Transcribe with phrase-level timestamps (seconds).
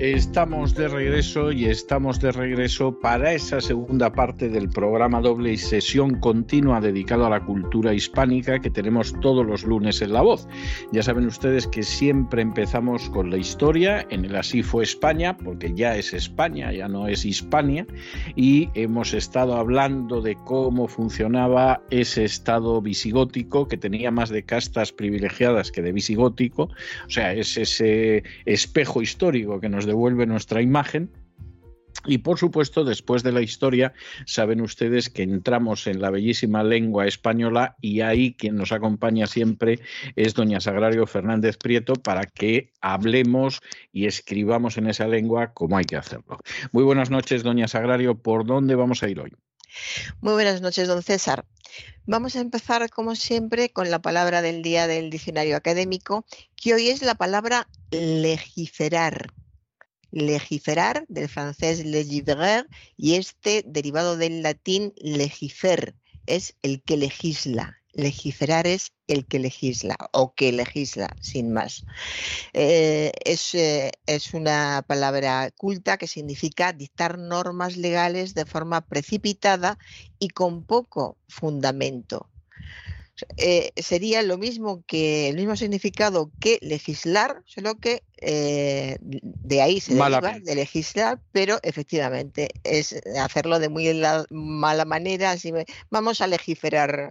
[0.00, 5.58] Estamos de regreso y estamos de regreso para esa segunda parte del programa doble y
[5.58, 10.48] sesión continua dedicado a la cultura hispánica que tenemos todos los lunes en La Voz.
[10.90, 15.74] Ya saben ustedes que siempre empezamos con la historia, en el Así fue España, porque
[15.74, 17.86] ya es España, ya no es Hispania,
[18.36, 24.92] y hemos estado hablando de cómo funcionaba ese estado visigótico que tenía más de castas
[24.92, 26.70] privilegiadas que de visigótico,
[27.06, 31.10] o sea, es ese espejo histórico que nos devuelve nuestra imagen.
[32.06, 33.92] Y por supuesto, después de la historia,
[34.24, 39.80] saben ustedes que entramos en la bellísima lengua española y ahí quien nos acompaña siempre
[40.14, 43.60] es doña Sagrario Fernández Prieto para que hablemos
[43.92, 46.38] y escribamos en esa lengua como hay que hacerlo.
[46.72, 48.14] Muy buenas noches, doña Sagrario.
[48.14, 49.32] ¿Por dónde vamos a ir hoy?
[50.20, 51.44] Muy buenas noches, don César.
[52.06, 56.24] Vamos a empezar, como siempre, con la palabra del día del diccionario académico,
[56.56, 59.32] que hoy es la palabra legiferar
[60.10, 62.66] legiferar, del francés legiférer,
[62.96, 65.94] y este, derivado del latín legifer,
[66.26, 67.76] es el que legisla.
[67.92, 71.84] Legiferar es el que legisla o que legisla, sin más.
[72.52, 79.76] Eh, es, eh, es una palabra culta que significa dictar normas legales de forma precipitada
[80.20, 82.30] y con poco fundamento.
[83.36, 89.80] Eh, sería lo mismo que el mismo significado que legislar, solo que eh, de ahí
[89.80, 93.90] se deriva de legislar, pero efectivamente es hacerlo de muy
[94.30, 95.52] mala manera, así
[95.90, 97.10] vamos a legislar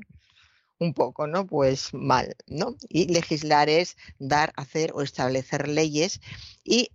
[0.79, 1.45] un poco, ¿no?
[1.45, 2.75] Pues mal, ¿no?
[2.88, 6.22] Y legislar es dar, hacer o establecer leyes
[6.63, 6.91] y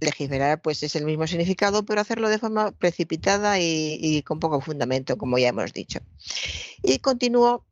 [0.00, 4.60] legislar pues es el mismo significado, pero hacerlo de forma precipitada y, y con poco
[4.60, 6.00] fundamento, como ya hemos dicho.
[6.82, 7.64] Y continúo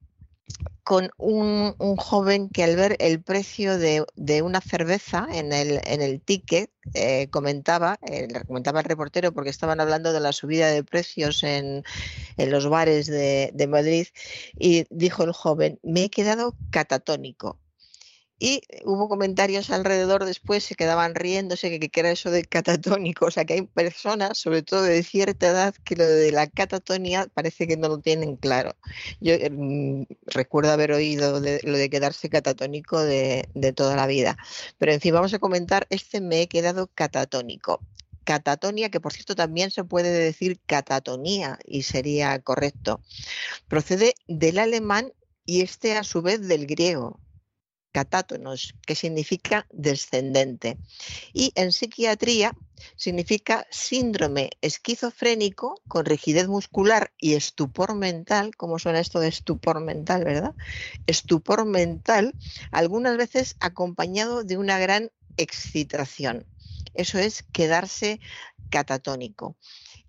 [0.84, 4.04] con un, joven que al ver el precio de,
[4.42, 10.20] una cerveza en el, ticket eh, comentaba, eh, comentaba el reportero porque estaban hablando de
[10.20, 11.84] la subida de precios en,
[12.36, 14.06] los bares de Madrid
[14.58, 17.58] y dijo el joven, me he quedado catatónico.
[18.38, 23.26] Y hubo comentarios alrededor después, se quedaban riéndose que, que era eso de catatónico.
[23.26, 27.28] O sea, que hay personas, sobre todo de cierta edad, que lo de la catatonia
[27.32, 28.76] parece que no lo tienen claro.
[29.20, 34.36] Yo mm, recuerdo haber oído de, lo de quedarse catatónico de, de toda la vida.
[34.78, 37.80] Pero en fin, vamos a comentar, este me he quedado catatónico
[38.24, 43.00] catatonia, que por cierto también se puede decir catatonía y sería correcto,
[43.68, 45.12] procede del alemán
[45.44, 47.20] y este a su vez del griego
[47.94, 50.76] catátonos, que significa descendente.
[51.32, 52.56] Y en psiquiatría
[52.96, 60.24] significa síndrome esquizofrénico con rigidez muscular y estupor mental, ¿cómo suena esto de estupor mental,
[60.24, 60.54] verdad?
[61.06, 62.34] Estupor mental,
[62.72, 66.46] algunas veces acompañado de una gran excitación.
[66.94, 68.18] Eso es quedarse
[68.70, 69.56] catatónico.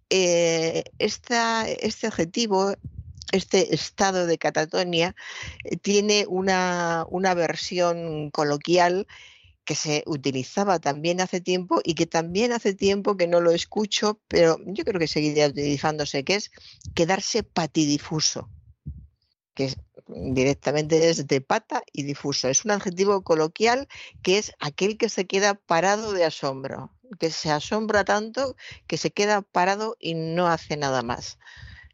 [0.10, 2.74] Eh, este objetivo
[3.32, 5.16] este estado de catatonia
[5.64, 7.06] eh, tiene una,
[7.36, 9.08] versión coloquial
[9.64, 14.22] que se utilizaba también hace tiempo y que también hace tiempo que no lo escucho,
[14.28, 16.52] pero yo creo que seguiría utilizándose, que es
[16.94, 18.48] quedarse patidifuso,
[19.56, 19.74] que
[20.08, 22.48] directamente es de pata y difuso.
[22.48, 23.88] Es un adjetivo coloquial
[24.22, 29.10] que es aquel que se queda parado de asombro, que se asombra tanto que se
[29.10, 31.40] queda parado y no hace nada más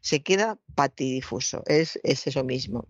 [0.02, 2.86] se queda patidifuso, es, es eso mismo.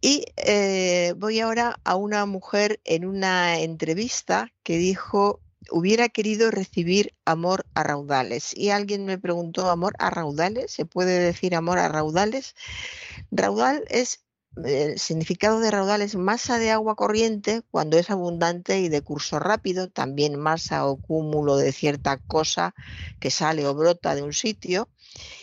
[0.00, 5.40] Y eh, voy ahora a una mujer en una entrevista que dijo,
[5.72, 8.56] hubiera querido recibir amor a raudales.
[8.56, 10.70] Y alguien me preguntó, ¿amor a raudales?
[10.70, 12.54] ¿Se puede decir amor a raudales?
[13.32, 14.24] Raudal es,
[14.64, 19.40] el significado de raudal es masa de agua corriente cuando es abundante y de curso
[19.40, 22.74] rápido, también masa o cúmulo de cierta cosa
[23.18, 24.88] que sale o brota de un sitio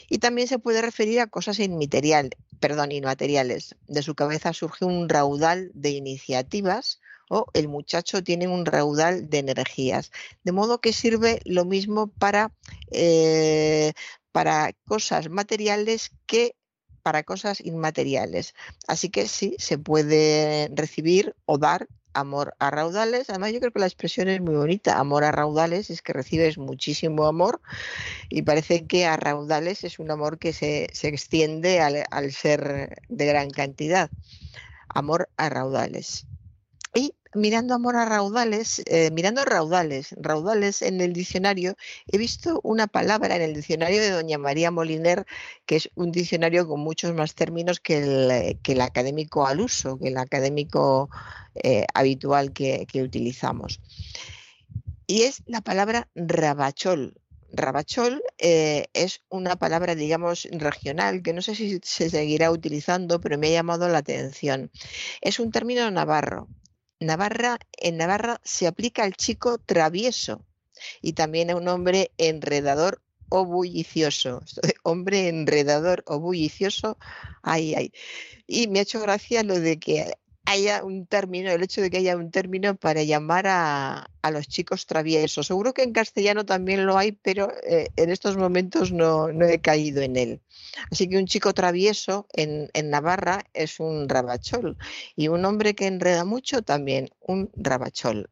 [0.09, 3.75] y también se puede referir a cosas inmaterial, perdón, inmateriales.
[3.87, 6.99] De su cabeza surge un raudal de iniciativas
[7.29, 10.11] o el muchacho tiene un raudal de energías.
[10.43, 12.51] De modo que sirve lo mismo para,
[12.91, 13.93] eh,
[14.31, 16.55] para cosas materiales que
[17.01, 18.55] para cosas inmateriales.
[18.87, 23.29] Así que sí, se puede recibir o dar amor a raudales.
[23.29, 24.97] Además, yo creo que la expresión es muy bonita.
[24.97, 27.61] Amor a raudales es que recibes muchísimo amor
[28.29, 33.49] y parece que a raudales es un amor que se, extiende al ser de gran
[33.49, 34.09] cantidad.
[34.89, 36.25] Amor a raudales.
[36.93, 41.75] Y mirando amor a raudales, eh, mirando raudales, raudales en el diccionario,
[42.07, 45.25] he visto una palabra en el diccionario de doña María Moliner,
[45.65, 50.17] que es un diccionario con muchos más términos que el, académico al uso, que el
[50.17, 51.09] académico
[51.55, 53.81] eh, habitual que, utilizamos.
[55.07, 57.15] Y es la palabra rabachol.
[57.51, 63.37] Rabachol eh, es una palabra, digamos, regional, que no sé si se seguirá utilizando, pero
[63.37, 64.71] me ha llamado la atención.
[65.21, 66.47] Es un término navarro
[66.99, 70.45] Navarra, en Navarra se aplica al chico travieso
[71.01, 74.41] y también a un hombre enredador o bullicioso.
[74.83, 76.97] Hombre enredador o bullicioso,
[77.41, 77.93] ay, ay.
[78.47, 80.13] Y me ha hecho gracia lo de que
[80.45, 84.87] haya un término, el hecho de que haya un término para llamar a, los chicos
[84.87, 85.47] traviesos.
[85.47, 90.01] Seguro que en castellano también lo hay, pero eh, en estos momentos no, he caído
[90.01, 90.41] en él.
[90.91, 94.77] Así que un chico travieso en, en, Navarra es un rabachol
[95.15, 98.29] y un hombre que enreda mucho también un rabachol.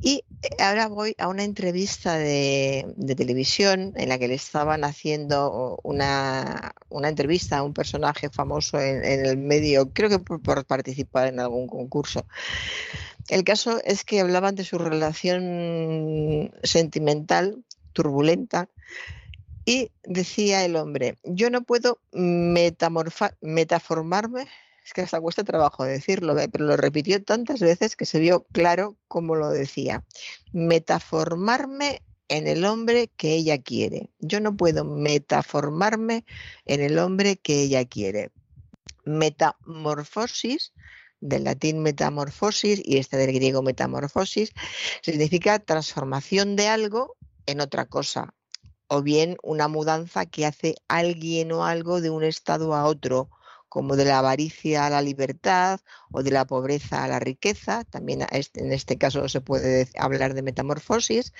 [0.00, 2.86] Y eh, ahora voy a una entrevista de,
[3.16, 9.36] televisión en la que le estaban haciendo una, entrevista a un personaje famoso en, el
[9.36, 12.26] medio, creo que por, participar en algún concurso.
[13.28, 17.62] El caso es que hablaban de su relación sentimental
[17.92, 18.68] turbulenta
[19.64, 24.48] y decía el hombre, yo no puedo metaformarme
[24.84, 28.96] es que hasta cuesta trabajo decirlo, pero lo repitió tantas veces que se vio claro
[29.08, 30.04] cómo lo decía.
[30.52, 34.10] Metaformarme en el hombre que ella quiere.
[34.18, 36.24] Yo no puedo metaformarme
[36.64, 38.30] en el hombre que ella quiere.
[39.04, 40.72] Metamorfosis,
[41.20, 44.52] del latín metamorfosis y este del griego metamorfosis,
[45.02, 48.34] significa transformación de algo en otra cosa,
[48.88, 53.30] o bien una mudanza que hace alguien o algo de un estado a otro
[53.72, 55.80] como de la avaricia a la libertad
[56.10, 60.42] o de la pobreza a la riqueza, también en este caso se puede hablar de
[60.42, 61.32] metamorfosis,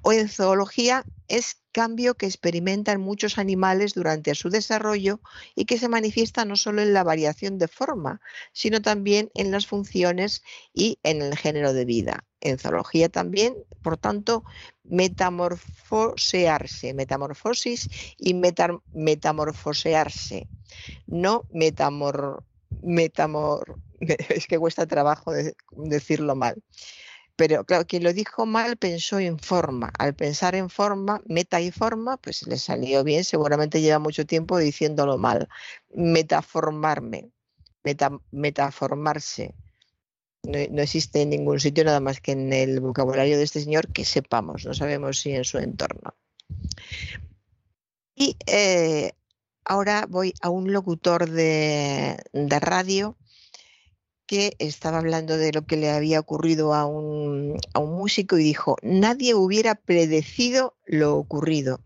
[0.00, 5.20] o en zoología es cambio que experimentan muchos animales durante su desarrollo
[5.54, 8.22] y que se manifiesta no solo en la variación de forma,
[8.52, 10.42] sino también en las funciones
[10.72, 12.24] y en el género de vida.
[12.40, 14.44] En zoología también, por tanto,
[14.84, 20.48] metamorfosearse, metamorfosis y metamorfosearse
[21.06, 22.44] no metamor,
[22.82, 25.32] metamor, es que cuesta trabajo
[25.72, 26.62] decirlo mal.
[27.36, 29.92] Pero claro, quien lo dijo mal pensó en forma.
[29.98, 33.24] Al pensar en forma, meta y forma, pues le salió bien.
[33.24, 35.48] Seguramente lleva mucho tiempo diciéndolo mal.
[35.92, 37.30] Metaformarme,
[38.30, 39.54] metaformarse.
[40.44, 44.04] No, existe en ningún sitio nada más que en el vocabulario de este señor que
[44.04, 44.64] sepamos.
[44.66, 46.14] No sabemos si en su entorno.
[48.14, 49.12] Y eh,
[49.64, 52.22] ahora voy a un locutor de,
[52.60, 53.16] radio
[54.26, 59.34] que estaba hablando de lo que le había ocurrido a un, músico y dijo, nadie
[59.34, 61.80] hubiera predecido lo ocurrido.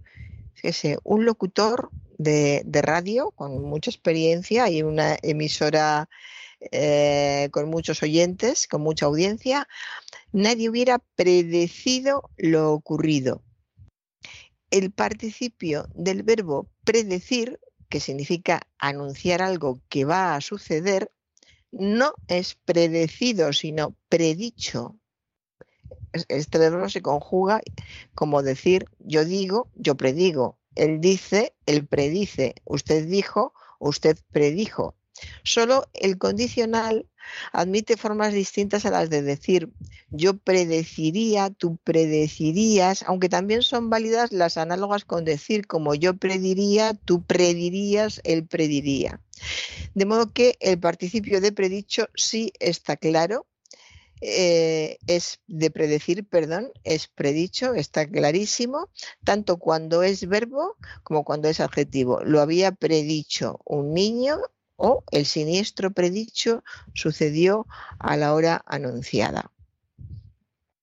[0.55, 6.09] Fíjese, un locutor de, radio con mucha experiencia y una emisora
[6.73, 9.69] eh, con muchos oyentes, con mucha audiencia,
[10.33, 13.43] nadie hubiera predecido lo ocurrido.
[14.71, 21.11] El participio del verbo predecir que significa anunciar algo que va a suceder,
[21.71, 24.97] no es predecido, sino predicho.
[26.29, 27.61] Este verbo se conjuga
[28.15, 30.59] como decir yo digo, yo predigo.
[30.75, 32.55] Él dice, él predice.
[32.65, 34.95] Usted dijo, usted predijo.
[35.43, 37.07] Solo el condicional
[37.53, 39.71] admite formas distintas a las de decir
[40.11, 46.95] yo predeciría, tú predecirías, aunque también son válidas las análogas con decir como yo prediría,
[46.95, 49.21] tú predirías, él prediría.
[49.95, 53.47] De modo que el participio de predicho sí está claro,
[54.21, 58.89] eh, es de predecir, perdón, es predicho, está clarísimo,
[59.25, 62.21] tanto cuando es verbo como cuando es adjetivo.
[62.25, 64.39] Lo había predicho un niño
[64.79, 67.67] o el siniestro predicho sucedió
[67.99, 69.51] a la hora anunciada.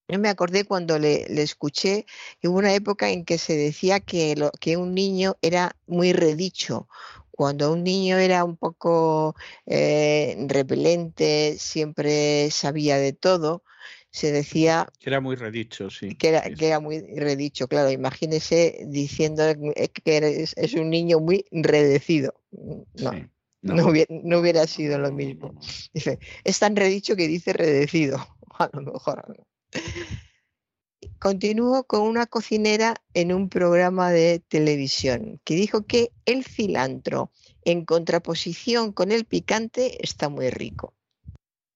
[0.07, 2.05] Yo me acordé cuando le, escuché
[2.39, 6.13] que hubo una época en que se decía que, lo, que un niño era muy
[6.13, 6.87] redicho.
[7.31, 9.35] Cuando un niño era un poco
[9.65, 13.63] eh, repelente, siempre sabía de todo,
[14.11, 14.87] se decía...
[14.99, 16.15] Que era muy redicho, sí.
[16.15, 17.89] Que era, muy redicho, claro.
[17.89, 19.43] Imagínese diciendo
[20.03, 22.35] que es un niño muy redecido.
[22.51, 23.11] No,
[23.65, 24.39] no.
[24.39, 25.53] hubiera, sido lo mismo.
[25.93, 28.17] Dice, es tan redicho que dice redecido.
[28.59, 29.35] A lo mejor.
[31.19, 37.31] Continúo con una cocinera en un programa de televisión que dijo que el cilantro
[37.63, 40.93] en contraposición con el picante está muy rico.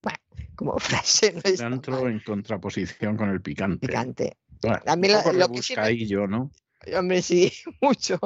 [0.02, 0.20] Bueno,
[0.56, 3.88] como frase no Cilantro en contraposición con el picante.
[3.88, 4.38] Picante.
[4.86, 6.52] a mí lo, que ahí yo, ¿no?
[6.98, 8.20] Hombre, sí, mucho.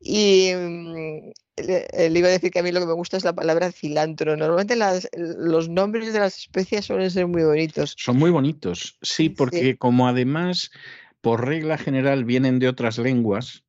[0.00, 3.34] Y mm, le, iba a decir que a mí lo que me gusta es la
[3.34, 4.36] palabra cilantro.
[4.36, 4.76] Normalmente
[5.16, 7.94] los nombres de las especies suelen ser muy bonitos.
[7.96, 10.70] Son muy bonitos, sí, porque como además,
[11.20, 13.64] por regla general, vienen de otras lenguas,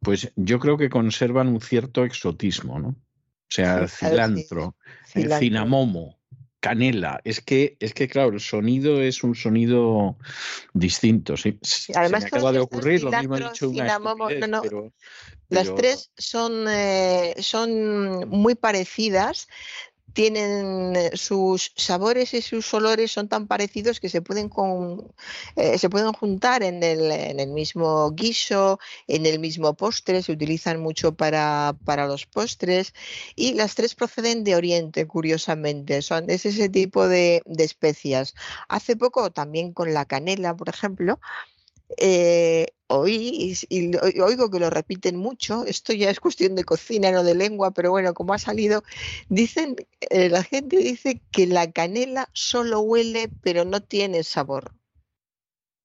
[0.00, 2.88] pues yo creo que conservan un cierto exotismo, ¿no?
[2.88, 5.38] O sea, cilantro, cilantro.
[5.38, 6.21] cinamomo,
[6.62, 7.20] canela.
[7.24, 10.16] Es que, es que, claro, el sonido es un sonido
[10.72, 11.36] distinto.
[11.36, 11.58] Sí.
[11.94, 14.92] Además, Se me acaba de ocurrir, lo mismo he dicho una no, no.
[15.48, 19.48] Las tres son, eh, son muy parecidas,
[20.12, 24.50] tienen eh, sus sabores y sus olores son tan parecidos que se pueden,
[25.56, 30.32] eh, se pueden juntar en el, en el, mismo guiso, en el mismo postre, se
[30.32, 32.94] utilizan mucho para, para, los postres
[33.36, 38.34] y las tres proceden de Oriente, curiosamente, son, es ese tipo de especias.
[38.68, 41.20] Hace poco también con la canela, por ejemplo,
[41.98, 47.24] eh, oí y, oigo que lo repiten mucho, esto ya es cuestión de cocina, no
[47.24, 48.82] de lengua, pero bueno, como ha salido,
[49.28, 49.76] dicen,
[50.10, 54.72] eh, la gente dice que la canela solo huele pero no tiene sabor.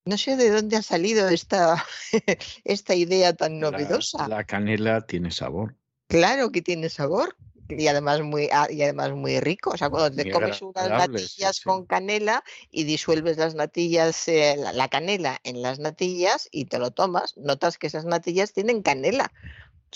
[0.06, 1.84] No sé de dónde ha salido esta,
[2.64, 4.28] esta idea tan novedosa.
[4.28, 5.76] la canela tiene sabor.
[6.08, 7.36] Claro que tiene sabor
[7.70, 9.72] y además muy ah, y además muy rico.
[9.72, 14.88] O sea, cuando te comes unas natillas con canela y disuelves las natillas, eh, la,
[14.88, 19.32] canela en las natillas y te lo tomas, notas que esas natillas tienen canela.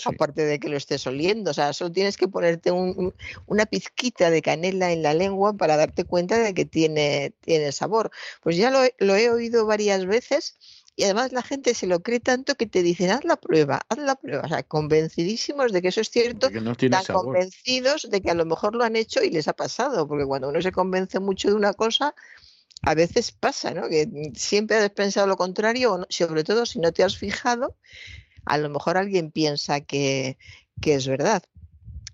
[0.06, 4.40] Aparte de que lo estés oliendo, o sea, solo tienes que ponerte una pizquita de
[4.40, 8.10] canela en la lengua para darte cuenta de que tiene, tiene sabor.
[8.42, 10.56] Pues ya lo, lo he oído varias veces
[10.94, 13.98] y además la gente se lo cree tanto que te dicen, haz la prueba, haz
[13.98, 14.42] la prueba.
[14.44, 18.74] O sea, convencidísimos de que eso es cierto, tan convencidos de que a lo mejor
[18.74, 21.72] lo han hecho y les ha pasado, porque cuando uno se convence mucho de una
[21.72, 22.14] cosa,
[22.82, 23.88] a veces pasa, ¿no?
[23.88, 27.76] Que siempre has pensado lo contrario, o sobre todo si no te has fijado,
[28.44, 30.36] a lo mejor alguien piensa que,
[30.80, 31.42] que es verdad.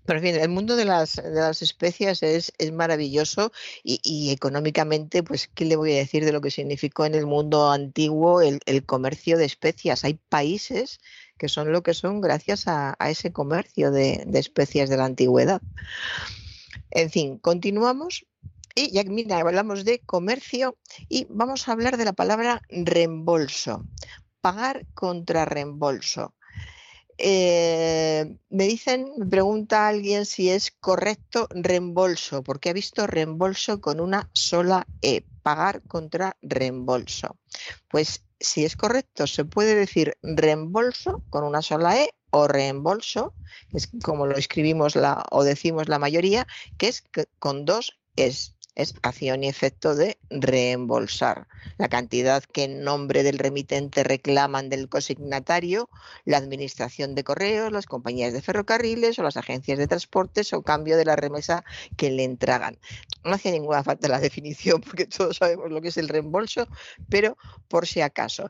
[0.09, 3.51] Pero en fin, el mundo de las, de las especias es, es maravilloso
[3.83, 7.69] y, económicamente, pues, ¿qué le voy a decir de lo que significó en el mundo
[7.69, 10.03] antiguo el, comercio de especias?
[10.03, 10.99] Hay países
[11.37, 15.61] que son lo que son gracias a, ese comercio de, de especias de la antigüedad.
[16.89, 18.25] En fin, continuamos
[18.73, 20.75] y ya mira, hablamos de comercio
[21.07, 23.85] y vamos a hablar de la palabra reembolso.
[24.41, 26.33] Pagar contra reembolso.
[27.21, 33.99] Eh, me dicen, me pregunta alguien si es correcto reembolso, porque ha visto reembolso con
[33.99, 37.37] una sola E, pagar contra reembolso.
[37.89, 43.33] Pues si es correcto, se puede decir reembolso con una sola E o reembolso,
[43.73, 46.47] es como lo escribimos la, o decimos la mayoría,
[46.77, 47.03] que es
[47.39, 51.47] con dos es es acción y efecto de reembolsar
[51.77, 55.89] la cantidad que en nombre del remitente reclaman del consignatario
[56.25, 60.97] la administración de correos, las compañías de ferrocarriles o las agencias de transportes o cambio
[60.97, 61.63] de la remesa
[61.97, 62.77] que le entregan.
[63.23, 66.67] No hacía ninguna falta la definición porque todos sabemos lo que es el reembolso,
[67.09, 68.49] pero por si acaso.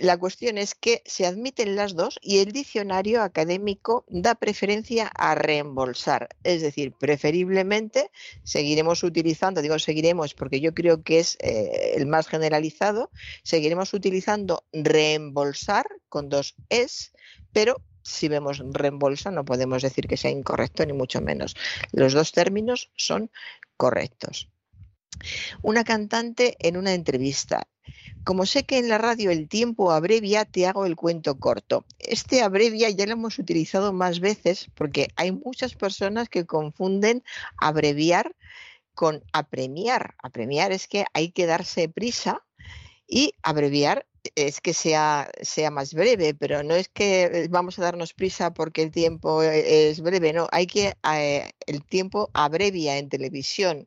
[0.00, 5.34] La cuestión es que se admiten las dos y el diccionario académico da preferencia a
[5.34, 8.10] reembolsar, es decir, preferiblemente
[8.42, 13.10] seguiremos utilizando digo seguiremos porque yo creo que es eh, el más generalizado,
[13.42, 17.12] seguiremos utilizando reembolsar con dos es,
[17.52, 21.54] pero si vemos reembolsa no podemos decir que sea incorrecto ni mucho menos.
[21.92, 23.30] Los dos términos son
[23.78, 24.50] correctos.
[25.62, 27.66] Una cantante en una entrevista.
[28.24, 31.86] Como sé que en la radio el tiempo abrevia, te hago el cuento corto.
[31.98, 37.24] Este abrevia ya lo hemos utilizado más veces porque hay muchas personas que confunden
[37.56, 38.36] abreviar
[38.92, 40.14] con apremiar.
[40.22, 42.44] Apremiar es que hay que darse prisa
[43.06, 47.82] y abreviar es que sea, sea más breve, pero no es que eh, vamos a
[47.82, 52.98] darnos prisa porque el tiempo e, es breve, no, hay que, eh, el tiempo abrevia
[52.98, 53.86] en televisión,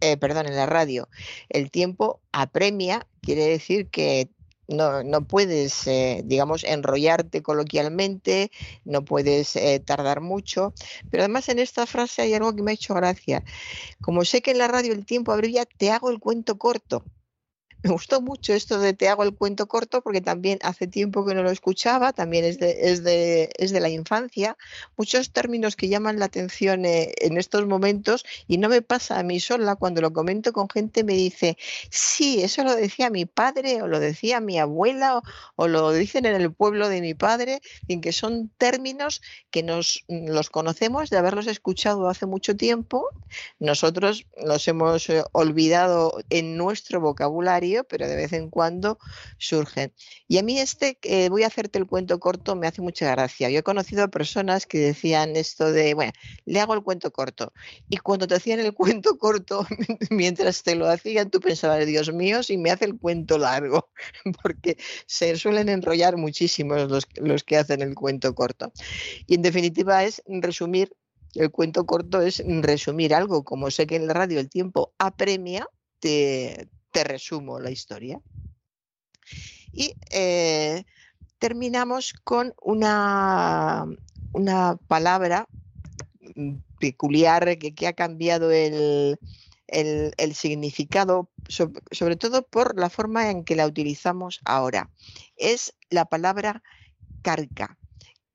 [0.00, 1.08] eh, perdón, en la radio,
[1.48, 4.30] el tiempo apremia, quiere decir que
[4.68, 8.50] no, no puedes, eh, digamos, enrollarte coloquialmente,
[8.84, 10.74] no puedes eh, tardar mucho.
[11.10, 13.44] Pero además en esta frase hay algo que me ha hecho gracia.
[14.00, 17.04] Como sé que en la radio el tiempo abrevia, te hago el cuento corto.
[17.82, 21.34] Me gustó mucho esto de te hago el cuento corto porque también hace tiempo que
[21.34, 24.56] no lo escuchaba, también es de, es de, es de la infancia.
[24.96, 29.22] Muchos términos que llaman la atención eh, en estos momentos y no me pasa a
[29.22, 31.56] mí sola cuando lo comento con gente me dice,
[31.90, 35.22] sí, eso lo decía mi padre o lo decía mi abuela
[35.56, 40.04] o, lo dicen en el pueblo de mi padre, en que son términos que nos
[40.08, 43.08] los conocemos de haberlos escuchado hace mucho tiempo.
[43.58, 48.98] Nosotros los hemos eh, olvidado en nuestro vocabulario pero de vez en cuando
[49.38, 49.92] surgen.
[50.28, 53.50] Y a mí este, eh, voy a hacerte el cuento corto, me hace mucha gracia.
[53.50, 56.12] Yo he conocido personas que decían esto de, bueno,
[56.44, 57.52] le hago el cuento corto.
[57.88, 59.66] Y cuando te hacían el cuento corto,
[60.10, 63.90] mientras te lo hacían, tú pensabas, Dios mío, si me hace el cuento largo,
[64.42, 68.72] porque se suelen enrollar muchísimo los, los que hacen el cuento corto.
[69.26, 70.92] Y en definitiva es resumir
[71.36, 75.68] el cuento corto es resumir algo, como sé que en la radio el tiempo apremia,
[76.00, 78.20] te, te resumo la historia.
[79.72, 80.84] Y eh,
[81.38, 83.86] terminamos con una,
[84.32, 85.46] una palabra
[86.34, 89.18] mm, peculiar que, ha cambiado el,
[90.34, 94.90] significado, sobre, todo por la forma en que la utilizamos ahora.
[95.36, 96.62] Es la palabra
[97.22, 97.78] carca.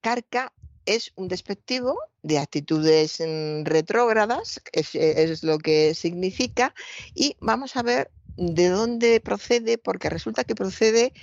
[0.01, 0.53] Carca
[0.85, 6.73] es un despectivo de actitudes mm, retrógradas, es, es, lo que significa,
[7.13, 11.13] y vamos a ver de dónde procede, porque resulta que procede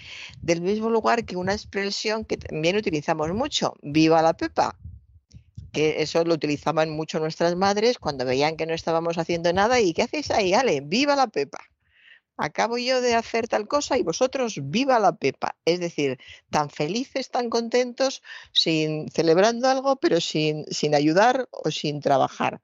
[0.43, 4.77] del mismo lugar que una expresión que también utilizamos mucho, viva la pepa,
[5.73, 9.93] que eso lo utilizaban mucho nuestras madres cuando veían que no estábamos haciendo nada y
[9.93, 10.81] ¿qué hacéis ahí, Ale?
[10.81, 11.59] Viva la pepa.
[12.37, 15.57] Acabo yo de hacer tal cosa y vosotros viva la pepa.
[15.65, 16.19] Es decir,
[16.51, 18.23] tan felices, tan contentos,
[18.53, 22.61] sin celebrando algo, pero sin, sin ayudar o sin trabajar.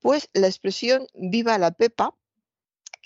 [0.00, 2.14] Pues la expresión viva la pepa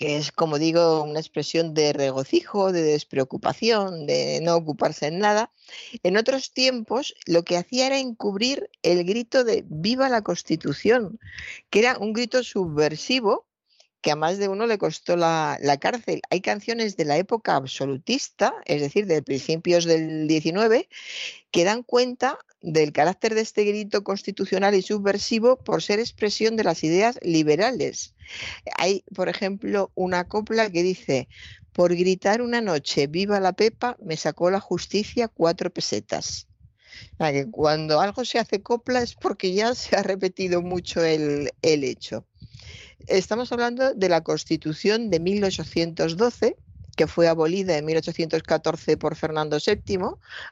[0.01, 5.51] que es, como digo, una expresión de regocijo, de despreocupación, de no ocuparse en nada.
[6.01, 11.19] En otros tiempos lo que hacía era encubrir el grito de viva la Constitución,
[11.69, 13.45] que era un grito subversivo
[14.01, 16.21] que a más de uno le costó la, la, cárcel.
[16.29, 20.89] Hay canciones de la época absolutista, es decir, de principios del 19,
[21.51, 26.63] que dan cuenta del carácter de este grito constitucional y subversivo por ser expresión de
[26.63, 28.13] las ideas liberales.
[28.77, 31.27] Hay, por ejemplo, una copla que dice,
[31.73, 36.47] por gritar una noche, viva la Pepa, me sacó la justicia cuatro pesetas.
[37.17, 41.83] Que cuando algo se hace copla es porque ya se ha repetido mucho el, el
[41.83, 42.25] hecho.
[43.07, 46.57] Estamos hablando de la Constitución de 1812,
[46.95, 49.99] que fue abolida en 1814 por Fernando VII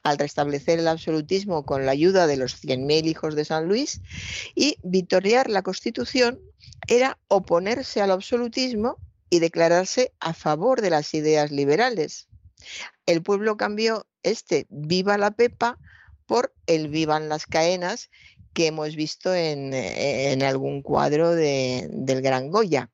[0.04, 4.02] al restablecer el absolutismo con la ayuda de los 100.000 hijos de San Luis,
[4.56, 6.40] y victoriar la Constitución
[6.88, 8.98] era oponerse al absolutismo
[9.30, 12.28] y declararse a favor de las ideas liberales.
[13.06, 15.78] El pueblo cambió este viva la pepa
[16.26, 18.10] por el vivan las caenas
[18.54, 19.74] que hemos visto en,
[20.44, 22.90] algún cuadro del Gran Goya.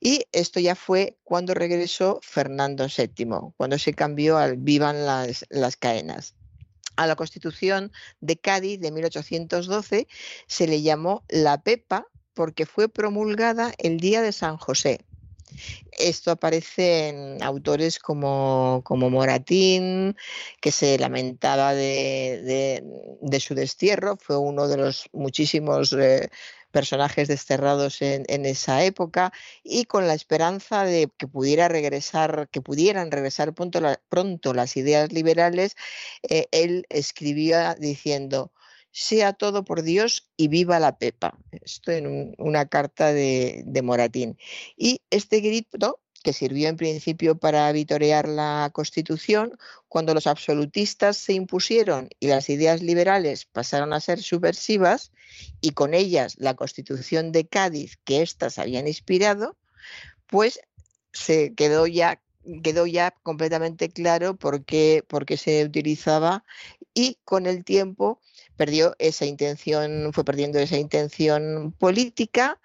[0.00, 5.76] Y esto ya fue cuando regresó Fernando VII, cuando se cambió al vivan las, las
[5.76, 6.34] caenas.
[6.96, 10.06] A la Constitución de Cádiz de 1812
[10.46, 15.05] se le llamó la Pepa porque fue promulgada el día de San José.
[15.92, 20.16] Esto aparece en autores como, como Moratín,
[20.60, 22.82] que se lamentaba de,
[23.20, 26.28] de, su destierro, fue uno de los muchísimos eh,
[26.70, 29.32] personajes desterrados en, esa época
[29.64, 35.10] y con la esperanza de que pudiera regresar, que pudieran regresar pronto, pronto las ideas
[35.12, 35.74] liberales,
[36.28, 38.52] eh, él escribía diciendo
[38.98, 41.38] sea todo por Dios y viva la Pepa.
[41.50, 44.38] Esto en una carta de, Moratín.
[44.74, 51.34] Y este grito que sirvió en principio para vitorear la Constitución, cuando los absolutistas se
[51.34, 55.12] impusieron y las ideas liberales pasaron a ser subversivas,
[55.60, 59.58] y con ellas la Constitución de Cádiz que éstas habían inspirado,
[60.26, 60.58] pues
[61.12, 62.22] se quedó ya
[62.62, 66.44] quedó ya completamente claro por qué, por qué se utilizaba
[66.94, 68.20] y con el tiempo
[68.56, 72.60] perdió esa intención, fue perdiendo esa intención política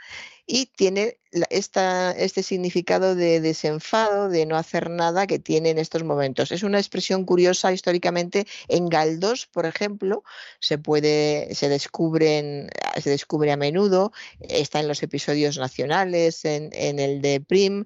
[0.45, 1.17] y tiene
[1.49, 6.51] esta, este significado de desenfado, de no hacer nada que tiene en estos momentos.
[6.51, 8.45] Es una expresión curiosa históricamente.
[8.67, 10.23] En Galdós, por ejemplo,
[10.59, 12.69] se puede, se descubren,
[13.01, 17.85] se descubre a menudo, está en los episodios nacionales, en, en el de Prim.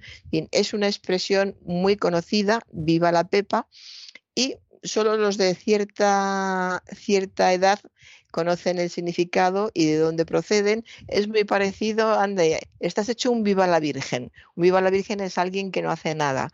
[0.52, 3.68] Es una expresión muy conocida, viva la Pepa,
[4.34, 7.80] y solo los de cierta, cierta edad
[8.36, 13.66] conocen el significado y de dónde proceden, es muy parecido, ande, estás hecho un viva
[13.66, 14.30] la Virgen.
[14.56, 16.52] Un viva la Virgen es alguien que no hace nada.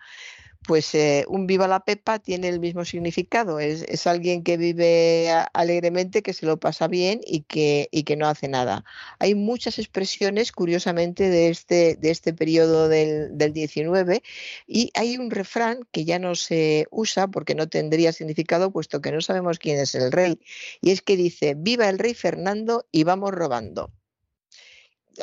[0.72, 3.60] Pues eh, un viva la pepa tiene el mismo significado.
[3.60, 8.26] Es, alguien que vive alegremente, que se lo pasa bien y que, y que no
[8.26, 8.86] hace nada.
[9.20, 14.24] Hay muchas expresiones, curiosamente, de este, de este periodo del, del 19
[14.66, 19.12] y hay un refrán que ya no se usa porque no tendría significado puesto que
[19.12, 20.40] no sabemos quién es el rey.
[20.80, 23.92] Y es que dice, viva el rey Fernando y vamos robando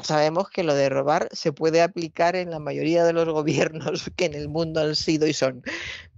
[0.03, 4.27] sabemos que lo de robar se puede aplicar en la mayoría de los gobiernos que
[4.27, 5.62] en el mundo han sido y son.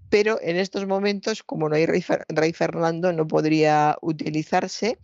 [0.08, 4.98] Pero en estos momentos, como no hay rey, Fernando, no podría utilizarse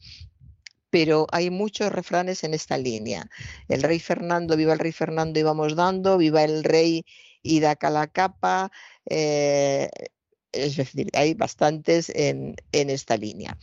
[0.88, 3.28] pero hay muchos refranes en esta línea.
[3.68, 7.04] El rey Fernando, viva el rey Fernando y vamos dando, viva el rey
[7.42, 8.70] y da la.
[9.04, 9.90] Eh,
[10.52, 13.58] es decir, hay bastantes en, esta línea.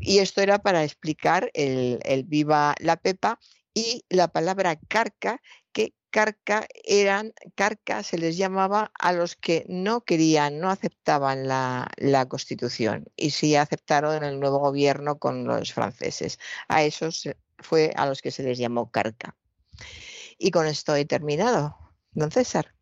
[0.00, 3.38] Y esto era para explicar el, el viva la Pepa
[3.74, 10.04] y la palabra carca, que carca eran, carca se les llamaba a los que no
[10.04, 11.90] querían, no aceptaban la,
[12.28, 16.38] constitución y sí aceptaron el nuevo gobierno con los franceses.
[16.68, 19.36] A esos fue a los que se les llamó carca.
[20.38, 21.76] Y con esto he terminado,
[22.12, 22.73] don César.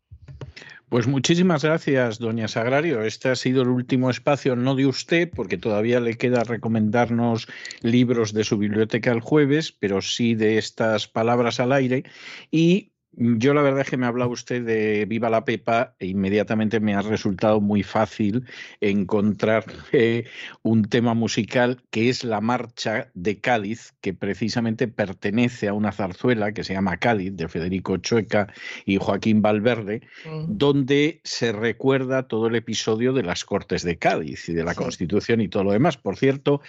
[0.89, 3.01] Pues muchísimas gracias, doña Sagrario.
[3.01, 7.47] Este ha sido el último espacio, no de usted, porque todavía le queda recomendarnos
[7.81, 12.03] libros de su biblioteca el jueves, pero sí de estas palabras al aire.
[12.51, 16.07] Y yo la verdad es que me ha hablado usted de Viva la Pepa e
[16.07, 18.45] inmediatamente me ha resultado muy fácil
[18.81, 20.25] encontrar eh,
[20.63, 26.53] un tema musical que es la Marcha de Cádiz, que precisamente pertenece a una zarzuela
[26.53, 28.51] que se llama Cádiz, de Federico Chueca
[28.85, 30.01] y Joaquín Valverde,
[30.47, 35.41] donde se recuerda todo el episodio de las Cortes de Cádiz y de la Constitución
[35.41, 35.97] y todo lo demás.
[35.97, 36.61] Por cierto,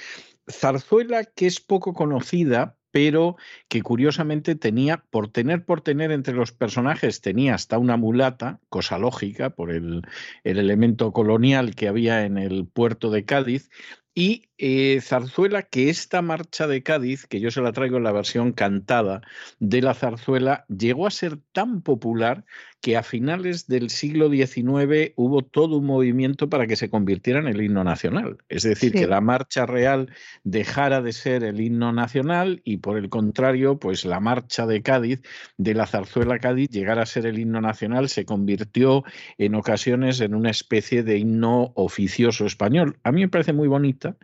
[0.51, 6.53] zarzuela que es poco conocida pero que curiosamente tenía, por tener por tener entre los
[6.53, 10.03] personajes, tenía hasta una mulata, cosa lógica por el,
[10.45, 13.69] el elemento colonial que había en el puerto de Cádiz,
[14.15, 18.13] y eh, zarzuela, que esta marcha de Cádiz, que yo se la traigo en la
[18.13, 19.23] versión cantada
[19.59, 22.45] de la zarzuela, llegó a ser tan popular
[22.85, 27.49] que a finales del siglo XIX hubo todo un movimiento para que se convirtiera en
[27.49, 28.37] el himno nacional.
[28.51, 30.11] Es decir, que la marcha real
[30.43, 35.23] dejara de ser el himno nacional y por el contrario, pues la marcha de Cádiz,
[35.57, 39.03] de la zarzuela Cádiz, llegara a ser el himno nacional, se convirtió
[39.39, 42.99] en ocasiones en una especie de himno oficioso español.
[43.03, 44.19] A mí me parece muy bonita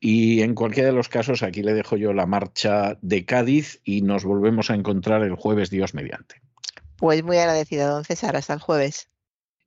[0.00, 4.02] y en cualquiera de los casos, aquí le dejo yo la marcha de Cádiz y
[4.02, 6.40] nos volvemos a encontrar el jueves, Dios mediante.
[6.96, 8.36] Pues muy agradecida, don César.
[8.36, 9.08] Hasta el jueves.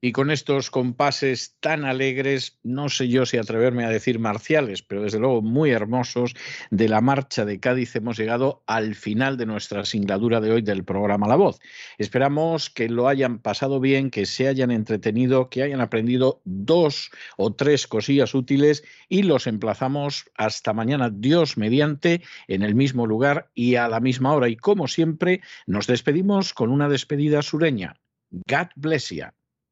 [0.01, 5.01] Y con estos compases tan alegres, no sé yo si atreverme a decir marciales, pero
[5.01, 6.35] desde luego muy hermosos,
[6.71, 10.85] de la marcha de Cádiz hemos llegado al final de nuestra singladura de hoy del
[10.85, 11.59] programa La Voz.
[11.97, 17.53] Esperamos que lo hayan pasado bien, que se hayan entretenido, que hayan aprendido dos o
[17.53, 23.75] tres cosillas útiles y los emplazamos hasta mañana, Dios mediante, en el mismo lugar y
[23.75, 24.47] a la misma hora.
[24.47, 27.99] Y como siempre, nos despedimos con una despedida sureña.
[28.31, 29.38] God bless you.